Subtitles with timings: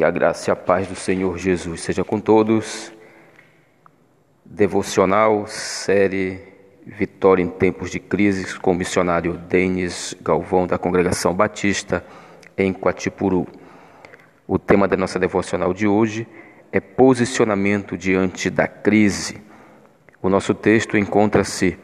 [0.00, 2.90] Que a graça e a paz do Senhor Jesus seja com todos.
[4.42, 6.40] Devocional, série
[6.86, 12.02] Vitória em Tempos de Crises, com o missionário Denis Galvão, da Congregação Batista,
[12.56, 13.46] em Quatipuru.
[14.48, 16.26] O tema da nossa devocional de hoje
[16.72, 19.36] é Posicionamento diante da crise.
[20.22, 21.78] O nosso texto encontra-se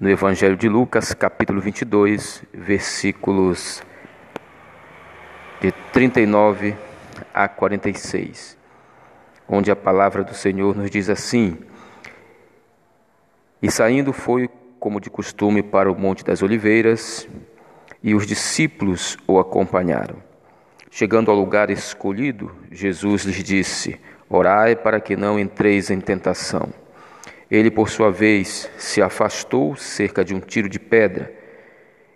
[0.00, 3.82] no Evangelho de Lucas, capítulo 22, versículos
[5.60, 6.85] de 39
[7.32, 8.56] a 46,
[9.48, 11.58] onde a palavra do Senhor nos diz assim:
[13.62, 14.48] E saindo foi,
[14.78, 17.28] como de costume, para o Monte das Oliveiras,
[18.02, 20.16] e os discípulos o acompanharam.
[20.90, 26.72] Chegando ao lugar escolhido, Jesus lhes disse: Orai para que não entreis em tentação.
[27.50, 31.32] Ele, por sua vez, se afastou cerca de um tiro de pedra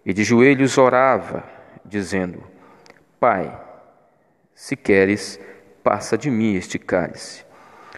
[0.04, 1.44] e de joelhos orava,
[1.84, 2.42] dizendo:
[3.18, 3.52] Pai,
[4.60, 5.40] se queres,
[5.82, 7.46] passa de mim este cálice.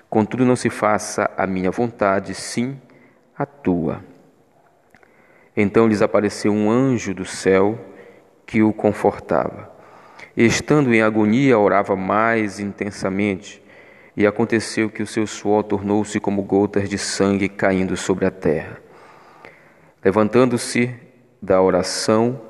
[0.09, 2.81] Contudo, não se faça a minha vontade, sim
[3.37, 4.05] a tua.
[5.57, 7.77] Então lhes apareceu um anjo do céu
[8.47, 9.73] que o confortava.
[10.37, 13.61] Estando em agonia, orava mais intensamente,
[14.17, 18.81] e aconteceu que o seu suor tornou-se como gotas de sangue caindo sobre a terra.
[20.05, 20.95] Levantando-se
[21.43, 22.41] da oração,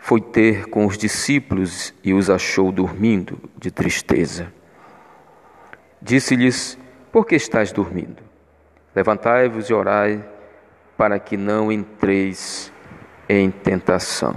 [0.00, 4.52] foi ter com os discípulos e os achou dormindo de tristeza.
[6.00, 6.78] Disse-lhes:
[7.12, 8.22] Por que estáis dormindo?
[8.94, 10.24] Levantai-vos e orai,
[10.96, 12.72] para que não entreis
[13.28, 14.34] em tentação.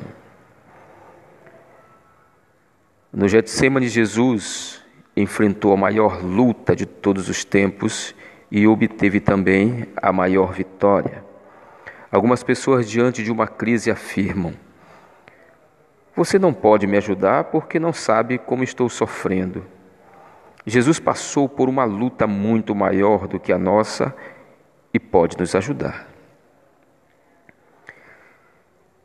[3.11, 4.84] No Getsemane, Jesus
[5.16, 8.14] enfrentou a maior luta de todos os tempos
[8.52, 11.23] e obteve também a maior vitória.
[12.11, 14.53] Algumas pessoas, diante de uma crise, afirmam:
[16.16, 19.66] você não pode me ajudar porque não sabe como estou sofrendo.
[20.66, 24.16] Jesus passou por uma luta muito maior do que a nossa
[24.94, 26.07] e pode nos ajudar.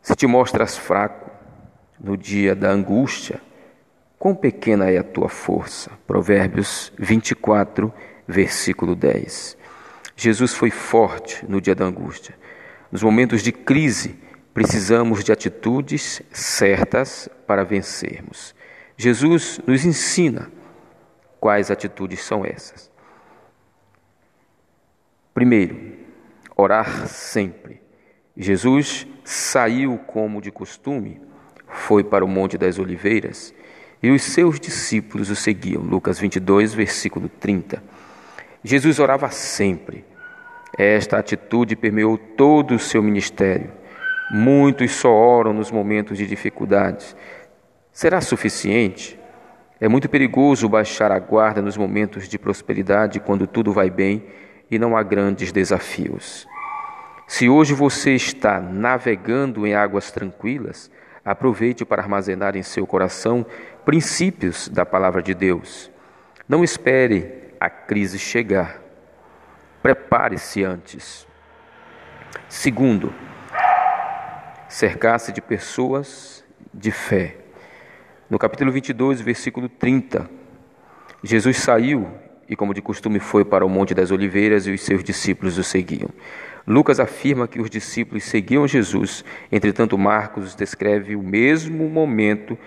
[0.02, 1.30] Se te mostras fraco
[1.98, 3.40] no dia da angústia,
[4.18, 5.90] quão pequena é a tua força.
[6.06, 7.92] Provérbios 24,
[8.26, 9.56] versículo 10.
[10.14, 12.34] Jesus foi forte no dia da angústia.
[12.90, 14.18] Nos momentos de crise,
[14.58, 18.56] Precisamos de atitudes certas para vencermos.
[18.96, 20.50] Jesus nos ensina
[21.38, 22.90] quais atitudes são essas.
[25.32, 25.92] Primeiro,
[26.56, 27.80] orar sempre.
[28.36, 31.22] Jesus saiu como de costume,
[31.68, 33.54] foi para o Monte das Oliveiras
[34.02, 35.82] e os seus discípulos o seguiam.
[35.82, 37.80] Lucas 22, versículo 30.
[38.64, 40.04] Jesus orava sempre.
[40.76, 43.77] Esta atitude permeou todo o seu ministério.
[44.30, 47.16] Muitos só oram nos momentos de dificuldades.
[47.92, 49.18] Será suficiente?
[49.80, 54.24] É muito perigoso baixar a guarda nos momentos de prosperidade, quando tudo vai bem
[54.70, 56.46] e não há grandes desafios.
[57.26, 60.90] Se hoje você está navegando em águas tranquilas,
[61.24, 63.46] aproveite para armazenar em seu coração
[63.84, 65.90] princípios da palavra de Deus.
[66.48, 68.80] Não espere a crise chegar.
[69.82, 71.26] Prepare-se antes.
[72.48, 73.12] Segundo,
[74.68, 77.36] cercar-se de pessoas de fé.
[78.28, 80.28] No capítulo 22, versículo 30,
[81.22, 82.06] Jesus saiu
[82.48, 85.64] e, como de costume, foi para o Monte das Oliveiras e os seus discípulos o
[85.64, 86.10] seguiam.
[86.66, 92.58] Lucas afirma que os discípulos seguiam Jesus, entretanto, Marcos descreve o mesmo momento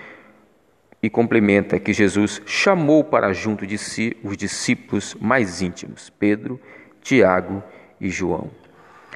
[1.03, 6.59] e complementa que Jesus chamou para junto de si os discípulos mais íntimos, Pedro,
[7.01, 7.63] Tiago
[7.99, 8.49] e João,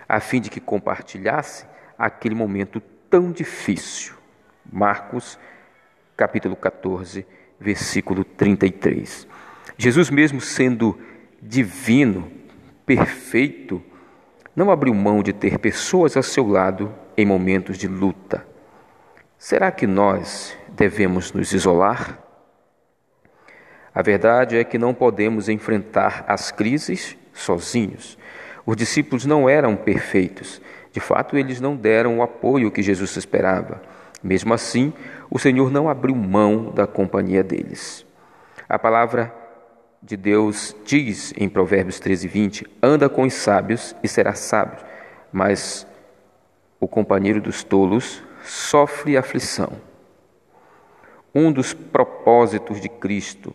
[0.08, 1.66] a fim de que compartilhasse
[1.98, 4.14] aquele momento tão difícil.
[4.72, 5.40] Marcos,
[6.18, 7.26] capítulo 14,
[7.60, 9.28] versículo 33.
[9.78, 10.98] Jesus, mesmo sendo
[11.42, 12.32] divino,
[12.86, 13.82] perfeito,
[14.56, 18.46] não abriu mão de ter pessoas ao seu lado em momentos de luta.
[19.38, 22.20] Será que nós devemos nos isolar?
[23.94, 28.18] A verdade é que não podemos enfrentar as crises sozinhos.
[28.66, 30.62] Os discípulos não eram perfeitos,
[30.96, 33.82] de fato, eles não deram o apoio que Jesus esperava.
[34.24, 34.94] Mesmo assim,
[35.30, 38.06] o Senhor não abriu mão da companhia deles.
[38.70, 39.36] A palavra
[40.02, 44.78] de Deus diz em Provérbios 13, 20: Anda com os sábios e serás sábio,
[45.34, 45.86] mas
[46.80, 49.74] o companheiro dos tolos sofre aflição.
[51.34, 53.54] Um dos propósitos de Cristo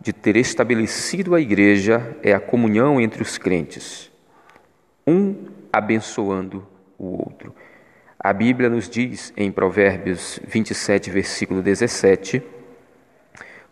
[0.00, 4.12] de ter estabelecido a igreja é a comunhão entre os crentes,
[5.06, 6.66] um abençoando
[6.98, 7.54] o outro.
[8.18, 12.42] A Bíblia nos diz em Provérbios 27, versículo 17,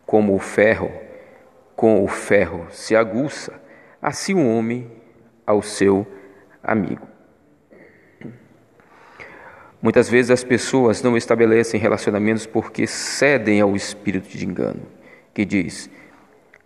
[0.07, 0.91] como o ferro
[1.75, 3.61] com o ferro se aguça,
[4.01, 4.91] assim o homem
[5.47, 6.07] ao seu
[6.63, 7.07] amigo.
[9.83, 14.83] Muitas vezes as pessoas não estabelecem relacionamentos porque cedem ao espírito de engano,
[15.35, 15.91] que diz: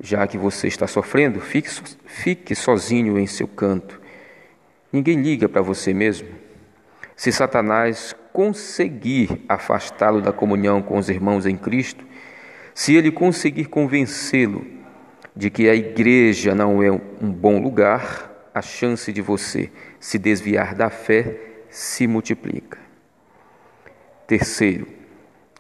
[0.01, 1.69] já que você está sofrendo, fique,
[2.05, 4.01] fique sozinho em seu canto.
[4.93, 6.29] Ninguém liga para você mesmo.
[7.15, 12.07] Se Satanás conseguir afastá-lo da comunhão com os irmãos em Cristo,
[12.75, 14.65] se ele conseguir convencê-lo
[15.35, 19.71] de que a igreja não é um bom lugar, a chance de você
[20.01, 21.37] se desviar da fé
[21.69, 22.79] se multiplica.
[24.27, 24.87] Terceiro,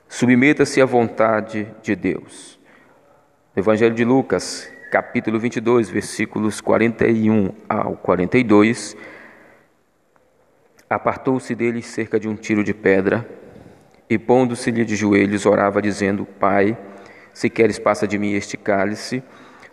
[0.09, 2.59] submeta-se à vontade de Deus.
[3.57, 8.97] Evangelho de Lucas, capítulo 22, versículos 41 ao 42.
[10.89, 13.29] Apartou-se dele cerca de um tiro de pedra
[14.09, 16.77] e, pondo-se-lhe de joelhos, orava, dizendo: Pai,
[17.33, 19.23] se queres, passa de mim este cálice,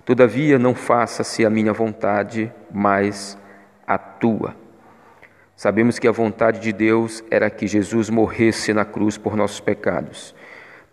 [0.03, 3.37] todavia não faça-se a minha vontade, mas
[3.87, 4.55] a tua.
[5.55, 10.35] Sabemos que a vontade de Deus era que Jesus morresse na cruz por nossos pecados.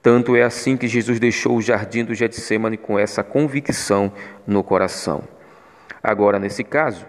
[0.01, 4.13] Tanto é assim que Jesus deixou o jardim do Getsemane com essa convicção
[4.47, 5.23] no coração.
[6.01, 7.07] Agora, nesse caso,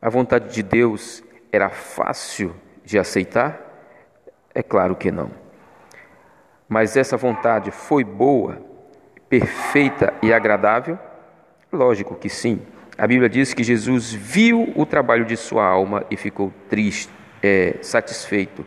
[0.00, 1.22] a vontade de Deus
[1.52, 2.54] era fácil
[2.84, 3.60] de aceitar?
[4.54, 5.30] É claro que não.
[6.68, 8.60] Mas essa vontade foi boa,
[9.28, 10.98] perfeita e agradável?
[11.72, 12.60] Lógico que sim.
[12.96, 17.12] A Bíblia diz que Jesus viu o trabalho de sua alma e ficou triste,
[17.42, 18.66] é, satisfeito.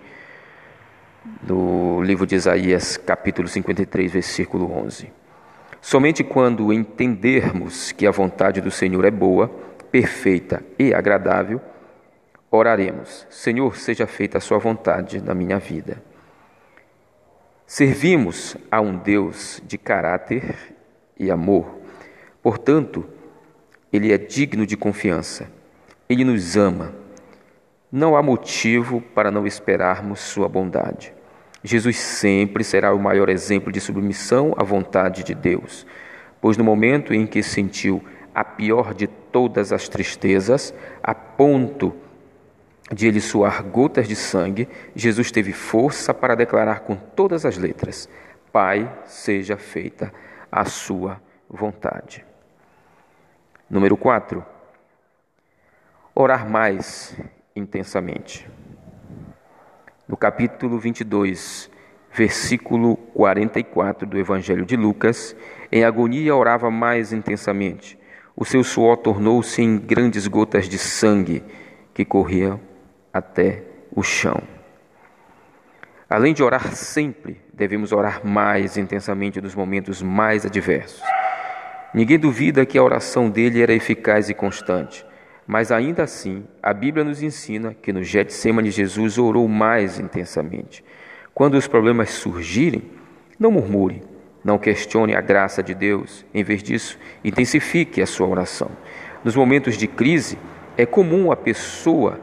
[1.44, 5.12] No livro de Isaías, capítulo 53, versículo 11.
[5.82, 9.50] Somente quando entendermos que a vontade do Senhor é boa,
[9.92, 11.60] perfeita e agradável,
[12.52, 16.04] oraremos: Senhor, seja feita a Sua vontade na minha vida.
[17.66, 20.76] Servimos a um Deus de caráter
[21.18, 21.80] e amor,
[22.44, 23.06] portanto,
[23.94, 25.50] ele é digno de confiança.
[26.10, 26.94] Ele nos ama.
[27.90, 31.14] Não há motivo para não esperarmos Sua bondade.
[31.64, 35.86] Jesus sempre será o maior exemplo de submissão à vontade de Deus,
[36.42, 38.04] pois no momento em que sentiu
[38.34, 42.11] a pior de todas as tristezas, a ponto de
[43.00, 48.10] ele suar gotas de sangue, Jesus teve força para declarar com todas as letras:
[48.52, 50.14] Pai, seja feita
[50.52, 52.26] a sua vontade.
[53.70, 54.46] Número 4.
[56.14, 57.16] Orar mais
[57.56, 58.50] intensamente.
[60.06, 61.72] No capítulo 22,
[62.12, 65.34] versículo 44 do Evangelho de Lucas,
[65.72, 67.98] em agonia orava mais intensamente.
[68.36, 71.42] O seu suor tornou-se em grandes gotas de sangue
[71.94, 72.60] que corriam
[73.14, 73.64] até
[73.96, 74.42] o chão.
[76.10, 81.02] Além de orar sempre, devemos orar mais intensamente nos momentos mais adversos.
[81.94, 85.06] Ninguém duvida que a oração dele era eficaz e constante,
[85.48, 90.84] mas ainda assim, a Bíblia nos ensina que no Getsemane Jesus orou mais intensamente.
[91.34, 92.84] Quando os problemas surgirem,
[93.40, 94.04] não murmure,
[94.44, 96.26] não questione a graça de Deus.
[96.34, 98.72] Em vez disso, intensifique a sua oração.
[99.24, 100.38] Nos momentos de crise,
[100.78, 102.20] é comum a pessoa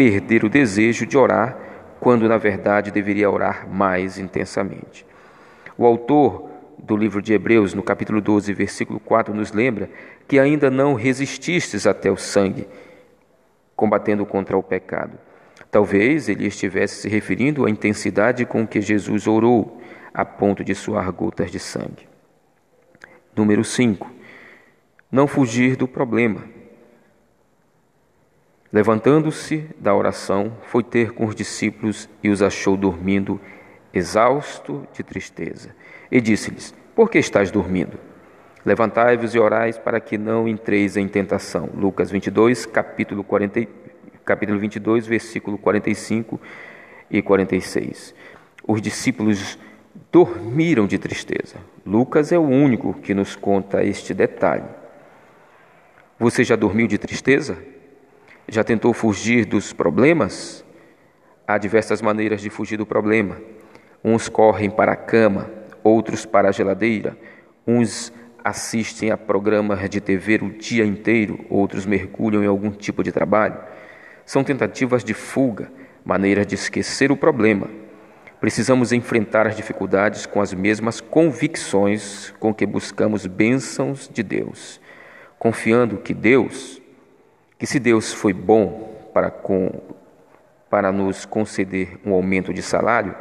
[0.00, 1.58] perder o desejo de orar,
[2.00, 5.04] quando na verdade deveria orar mais intensamente.
[5.76, 6.48] O autor
[6.78, 9.90] do livro de Hebreus, no capítulo 12, versículo 4, nos lembra
[10.26, 12.66] que ainda não resististes até o sangue,
[13.76, 15.18] combatendo contra o pecado.
[15.70, 19.82] Talvez ele estivesse se referindo à intensidade com que Jesus orou,
[20.14, 22.08] a ponto de suar gotas de sangue.
[23.36, 24.10] Número 5.
[25.12, 26.58] Não fugir do problema.
[28.72, 33.40] Levantando-se da oração, foi ter com os discípulos e os achou dormindo,
[33.92, 35.74] exausto de tristeza.
[36.10, 37.98] E disse-lhes: Por que estáis dormindo?
[38.64, 41.68] Levantai-vos e orais para que não entreis em tentação.
[41.74, 43.66] Lucas 22, capítulo, 40,
[44.24, 46.40] capítulo 22, versículo 45
[47.10, 48.14] e 46.
[48.68, 49.58] Os discípulos
[50.12, 51.56] dormiram de tristeza.
[51.84, 54.64] Lucas é o único que nos conta este detalhe.
[56.20, 57.58] Você já dormiu de tristeza?
[58.52, 60.64] Já tentou fugir dos problemas?
[61.46, 63.40] Há diversas maneiras de fugir do problema.
[64.02, 65.48] Uns correm para a cama,
[65.84, 67.16] outros para a geladeira,
[67.64, 73.12] uns assistem a programas de TV o dia inteiro, outros mergulham em algum tipo de
[73.12, 73.56] trabalho.
[74.26, 75.70] São tentativas de fuga,
[76.04, 77.68] maneiras de esquecer o problema.
[78.40, 84.80] Precisamos enfrentar as dificuldades com as mesmas convicções com que buscamos bênçãos de Deus,
[85.38, 86.79] confiando que Deus,
[87.60, 89.70] que se Deus foi bom para, com,
[90.70, 93.14] para nos conceder um aumento de salário,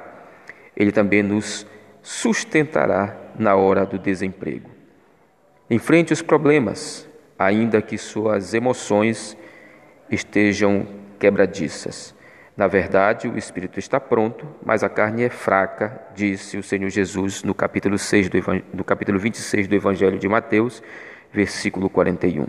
[0.78, 1.68] Ele também nos
[2.02, 4.70] sustentará na hora do desemprego.
[5.70, 7.06] Enfrente os problemas,
[7.38, 9.36] ainda que suas emoções
[10.10, 10.88] estejam
[11.20, 12.16] quebradiças.
[12.56, 17.44] Na verdade, o espírito está pronto, mas a carne é fraca, disse o Senhor Jesus
[17.44, 18.38] no capítulo, 6 do,
[18.74, 20.82] no capítulo 26 do Evangelho de Mateus,
[21.34, 22.48] versículo 41.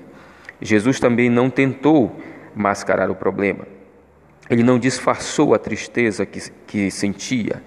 [0.61, 2.21] Jesus também não tentou
[2.55, 3.67] mascarar o problema.
[4.49, 7.63] Ele não disfarçou a tristeza que, que sentia.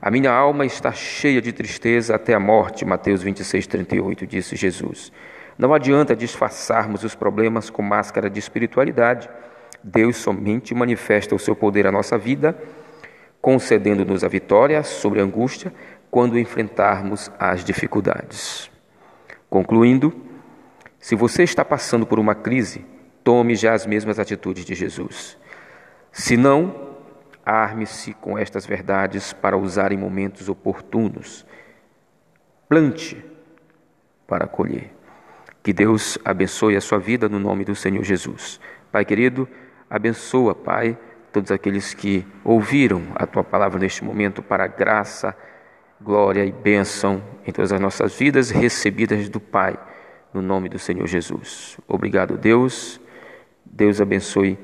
[0.00, 5.10] A minha alma está cheia de tristeza até a morte, Mateus 26, 38, disse Jesus.
[5.56, 9.28] Não adianta disfarçarmos os problemas com máscara de espiritualidade.
[9.82, 12.56] Deus somente manifesta o seu poder à nossa vida,
[13.40, 15.72] concedendo-nos a vitória sobre a angústia
[16.10, 18.70] quando enfrentarmos as dificuldades.
[19.48, 20.12] Concluindo,
[21.02, 22.86] se você está passando por uma crise,
[23.24, 25.36] tome já as mesmas atitudes de Jesus.
[26.12, 26.94] Se não,
[27.44, 31.44] arme-se com estas verdades para usar em momentos oportunos.
[32.68, 33.20] Plante
[34.28, 34.92] para colher.
[35.60, 38.60] Que Deus abençoe a sua vida no nome do Senhor Jesus.
[38.92, 39.48] Pai querido,
[39.90, 40.96] abençoa, Pai,
[41.32, 45.36] todos aqueles que ouviram a tua palavra neste momento para graça,
[46.00, 49.76] glória e bênção em todas as nossas vidas recebidas do Pai,
[50.32, 51.78] no nome do Senhor Jesus.
[51.86, 53.00] Obrigado, Deus.
[53.64, 54.58] Deus abençoe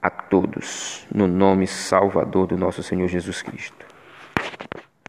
[0.00, 3.83] a todos, no nome salvador do nosso Senhor Jesus Cristo.